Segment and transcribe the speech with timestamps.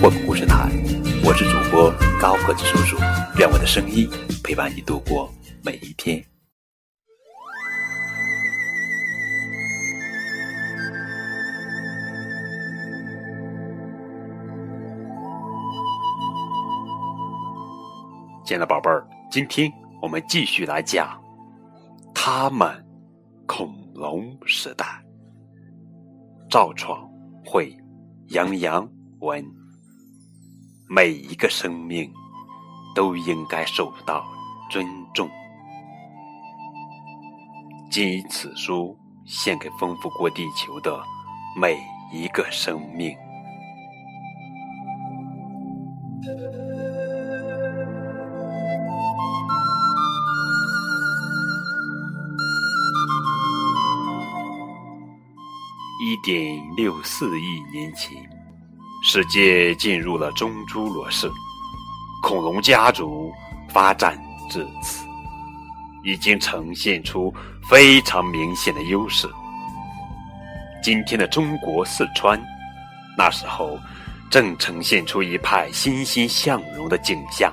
[0.00, 0.70] 混故事台，
[1.24, 2.96] 我是主播高个子叔叔，
[3.38, 4.08] 愿我的声音
[4.42, 5.30] 陪伴你度过
[5.64, 6.22] 每一天。
[18.44, 19.70] 亲爱的宝贝儿，今天
[20.00, 21.20] 我们继续来讲
[22.14, 22.68] 他们
[23.46, 24.84] 恐龙时代。
[26.50, 27.08] 赵闯
[27.44, 27.74] 会，
[28.28, 28.88] 杨洋
[29.20, 29.61] 文。
[30.94, 32.12] 每一个生命
[32.94, 34.22] 都应该受到
[34.70, 35.26] 尊重。
[37.90, 41.02] 今此书献给丰富过地球的
[41.58, 41.82] 每
[42.12, 43.16] 一个生命。
[56.04, 58.41] 一点六四亿年前，
[59.04, 61.28] 世界进入了中侏罗世，
[62.22, 63.32] 恐龙家族
[63.68, 64.16] 发展
[64.48, 65.04] 至此，
[66.04, 67.34] 已经呈现出
[67.68, 69.28] 非常明显的优势。
[70.84, 72.40] 今天的中国四川，
[73.18, 73.76] 那时候
[74.30, 77.52] 正呈现出一派欣欣向荣的景象。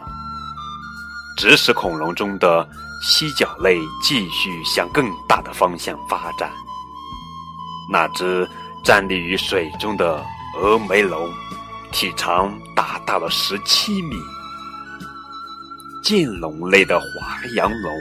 [1.35, 2.69] 指使恐龙中的
[3.01, 6.51] 犀角类继续向更大的方向发展。
[7.91, 8.47] 那只
[8.83, 10.23] 站立于水中的
[10.55, 11.31] 峨眉龙，
[11.91, 14.15] 体长达到了十七米。
[16.03, 17.05] 剑龙类的华
[17.55, 17.93] 阳龙，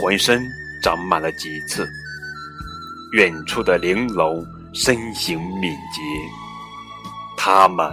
[0.00, 0.46] 浑身
[0.82, 1.88] 长满了棘刺。
[3.12, 6.00] 远处的玲龙身形敏捷，
[7.36, 7.92] 它们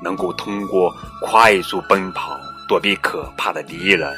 [0.00, 2.38] 能够通过快速奔跑
[2.68, 4.16] 躲避可怕的敌人。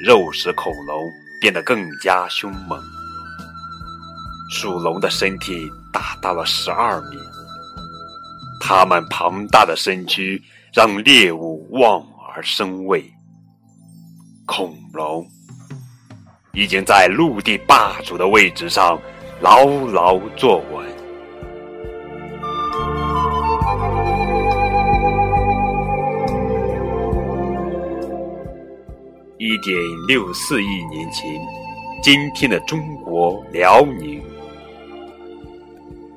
[0.00, 2.80] 肉食恐龙变得更加凶猛。
[4.52, 7.18] 属龙的身体达到了十二米，
[8.60, 12.00] 它们庞大的身躯让猎物望
[12.34, 13.04] 而生畏。
[14.46, 15.26] 恐龙
[16.52, 18.98] 已经在陆地霸主的位置上
[19.40, 20.86] 牢牢坐稳。
[29.38, 29.76] 一点
[30.08, 31.30] 六四亿年前，
[32.02, 34.22] 今天的中国辽宁。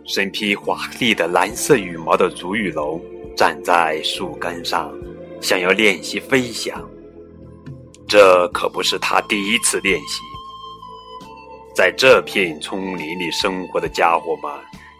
[0.09, 2.99] 身披华丽的蓝色羽毛的足羽龙
[3.37, 4.91] 站在树干上，
[5.39, 6.83] 想要练习飞翔。
[8.07, 10.19] 这可不是他第一次练习。
[11.75, 14.51] 在这片丛林里生活的家伙们，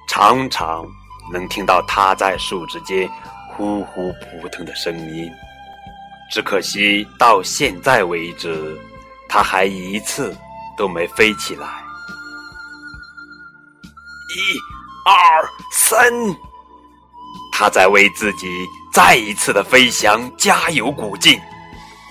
[0.07, 0.85] 常常
[1.33, 3.09] 能听到他在树枝间
[3.51, 5.27] 呼呼扑腾的声音。
[6.31, 8.79] 只可惜到现在为止，
[9.27, 10.37] 他还一次
[10.77, 11.67] 都没飞起来。
[14.37, 14.78] 一。
[15.09, 16.13] 二三，
[17.51, 18.47] 他在为自己
[18.93, 21.39] 再一次的飞翔加油鼓劲。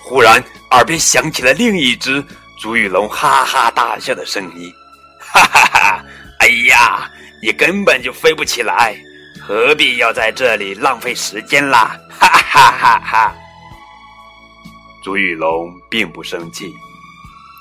[0.03, 2.21] 忽然，耳边响起了另一只
[2.59, 4.69] 足羽龙哈哈大笑的声音
[5.17, 6.03] ：“哈哈哈！
[6.39, 7.09] 哎呀，
[7.41, 8.97] 你根本就飞不起来，
[9.41, 13.35] 何必要在这里浪费时间啦？”哈哈哈哈！
[15.01, 16.73] 足羽龙并不生气，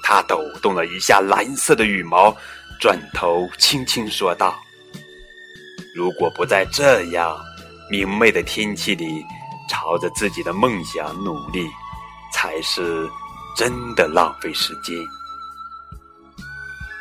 [0.03, 2.37] 他抖动了一下蓝色的羽毛，
[2.81, 4.59] 转头轻轻说道。
[5.95, 7.37] 如果不在这样
[7.91, 9.25] 明媚的天气里
[9.69, 11.69] 朝着自己的梦想努力，
[12.33, 13.09] 才是
[13.57, 14.97] 真的浪费时间。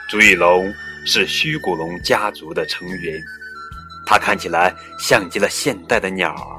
[0.09, 0.73] 朱一龙
[1.05, 3.21] 是虚骨龙家族的成员，
[4.05, 6.57] 他看起来像极了现代的鸟儿。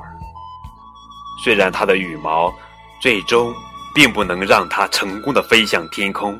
[1.43, 2.55] 虽然它的羽毛
[3.01, 3.55] 最终
[3.95, 6.39] 并不能让它成功的飞向天空，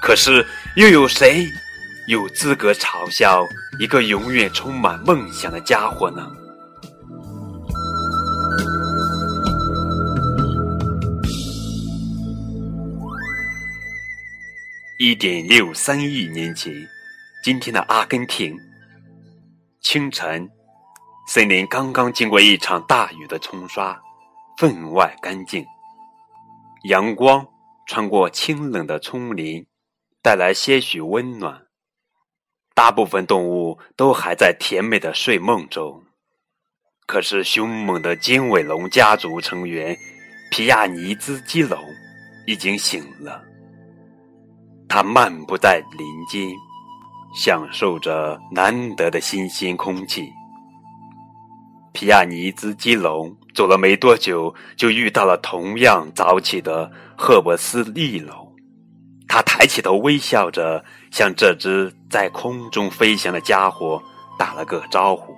[0.00, 0.46] 可是
[0.76, 1.46] 又有谁？
[2.10, 3.46] 有资格嘲笑
[3.78, 6.28] 一个永远充满梦想的家伙呢？
[14.98, 16.74] 一点六三亿年前，
[17.44, 18.58] 今天的阿根廷
[19.80, 20.50] 清晨，
[21.28, 23.96] 森林刚刚经过一场大雨的冲刷，
[24.58, 25.64] 分外干净。
[26.88, 27.46] 阳光
[27.86, 29.64] 穿过清冷的丛林，
[30.20, 31.69] 带来些许温暖。
[32.80, 36.02] 大部分动物都还在甜美的睡梦中，
[37.06, 39.94] 可是凶猛的尖尾龙家族成员
[40.50, 41.78] 皮亚尼兹基龙
[42.46, 43.42] 已经醒了，
[44.88, 46.50] 他漫步在林间，
[47.34, 50.32] 享受着难得的新鲜空气。
[51.92, 58.39] 皮亚尼兹基龙走了没多久，就遇到了同样早起的赫伯斯利龙。
[59.32, 64.02] 他抬起头，微笑着向这只在空中飞翔的家伙
[64.36, 65.32] 打了个招呼。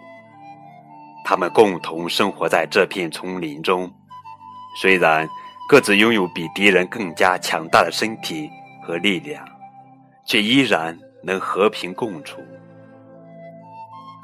[1.26, 3.92] 他们共同生活在这片丛林中，
[4.80, 5.28] 虽然。
[5.68, 8.50] 各自拥有比敌人更加强大的身体
[8.84, 9.42] 和力量，
[10.26, 12.42] 却依然能和平共处。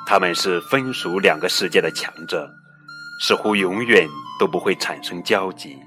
[0.06, 2.47] 他们是分属两个世界的强者，
[3.23, 4.06] 似乎永远
[4.38, 5.79] 都不会产生交集。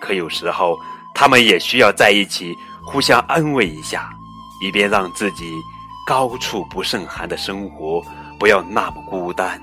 [0.00, 0.78] 可有时候，
[1.18, 2.54] 他们也需要在一起，
[2.84, 4.10] 互相安慰一下，
[4.60, 5.50] 以便让自己
[6.06, 8.04] 高处不胜寒的生活
[8.38, 9.58] 不要那么孤单。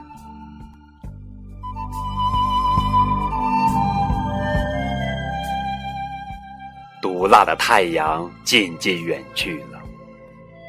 [6.99, 9.79] 毒辣的太阳渐渐远去了，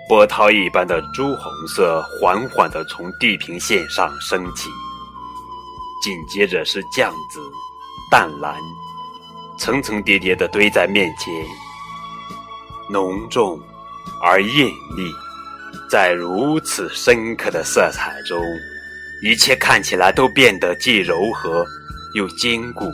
[0.06, 4.68] 波涛一般的朱红色缓缓地从地平线上升起，
[6.02, 7.40] 紧接着是酱紫、
[8.10, 8.60] 淡蓝，
[9.58, 11.32] 层层叠叠地堆在面前，
[12.90, 13.60] 浓重
[14.22, 14.66] 而艳
[14.96, 15.12] 丽。
[15.90, 18.40] 在如此深刻的色彩中，
[19.22, 21.64] 一切看起来都变得既柔和
[22.14, 22.90] 又坚固。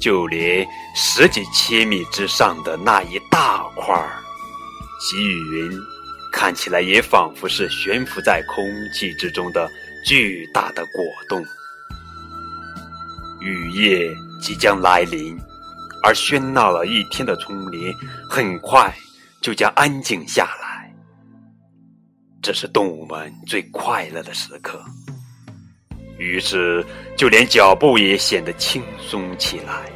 [0.00, 3.94] 就连十几千米之上的那一大块
[4.98, 5.78] 积雨云，
[6.32, 8.64] 看起来也仿佛是悬浮在空
[8.94, 9.70] 气之中的
[10.06, 11.44] 巨大的果冻。
[13.40, 14.10] 雨夜
[14.40, 15.38] 即将来临，
[16.02, 17.92] 而喧闹了一天的丛林
[18.28, 18.92] 很快
[19.40, 20.92] 就将安静下来。
[22.42, 24.82] 这是动物们最快乐的时刻。
[26.18, 26.84] 于是，
[27.16, 29.90] 就连脚步也显得轻松起来。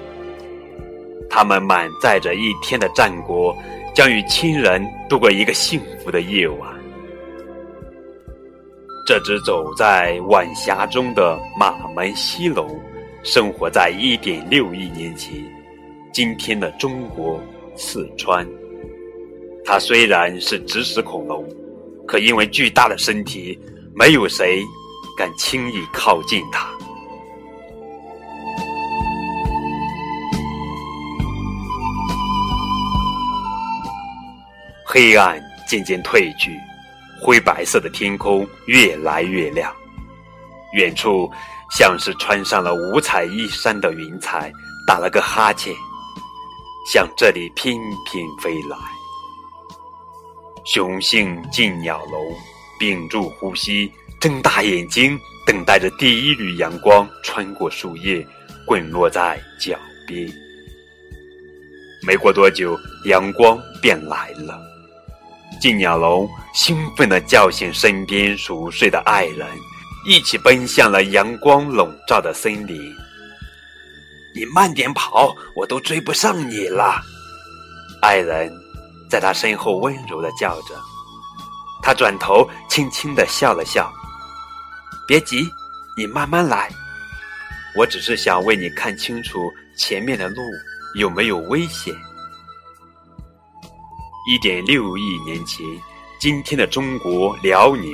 [1.29, 3.57] 他们满载着一天的战果，
[3.95, 6.75] 将与亲人度过一个幸福的夜晚。
[9.07, 12.67] 这只走在晚霞中的马门溪龙，
[13.25, 15.33] 生活在一点六亿年前，
[16.13, 17.43] 今天的中国
[17.75, 18.47] 四川。
[19.65, 21.43] 它虽然是植食恐龙，
[22.07, 23.59] 可因为巨大的身体，
[23.95, 24.63] 没有谁。
[25.17, 26.69] 敢轻易靠近它。
[34.85, 36.51] 黑暗渐渐褪去，
[37.23, 39.73] 灰白色的天空越来越亮。
[40.73, 41.31] 远处
[41.71, 44.53] 像是穿上了五彩衣衫的云彩，
[44.87, 45.75] 打了个哈欠，
[46.93, 48.77] 向这里翩翩飞来。
[50.65, 52.37] 雄性劲鸟龙
[52.79, 53.91] 屏住呼吸。
[54.21, 58.27] 睁大眼睛，等待着第一缕阳光穿过树叶，
[58.67, 59.77] 滚落在脚
[60.07, 60.27] 边。
[62.07, 62.75] 没过多久，
[63.05, 64.59] 阳光便来了。
[65.61, 69.47] 金鸟龙兴奋地叫醒身边熟睡的爱人，
[70.07, 72.95] 一起奔向了阳光笼罩的森林。
[74.35, 77.01] 你慢点跑，我都追不上你了。
[78.03, 78.53] 爱人
[79.09, 80.75] 在他身后温柔的叫着。
[81.83, 83.93] 他转头，轻轻的笑了笑。
[85.07, 85.49] 别急，
[85.97, 86.71] 你慢慢来。
[87.77, 90.43] 我只是想为你看清楚前面的路
[90.95, 91.95] 有没有危险。
[94.27, 95.67] 一点六亿年前，
[96.19, 97.93] 今天的中国辽宁，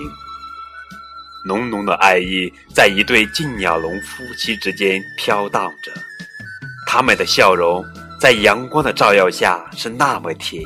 [1.47, 5.93] 浓浓的爱意在一对金鸟龙夫妻之间飘荡着，
[6.87, 7.85] 他们的笑容
[8.19, 10.63] 在阳光的照耀下是那么甜。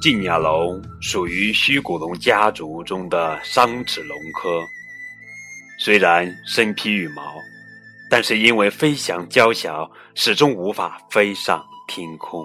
[0.00, 4.60] 近鸟龙属于虚骨龙家族中的商齿龙科，
[5.78, 7.34] 虽然身披羽毛，
[8.10, 12.44] 但是因为飞翔娇小，始终无法飞上天空。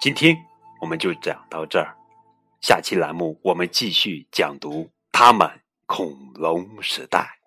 [0.00, 0.36] 今天
[0.80, 1.94] 我们就讲到这儿，
[2.60, 5.48] 下期栏目我们继续讲读他们
[5.86, 7.39] 恐龙时代。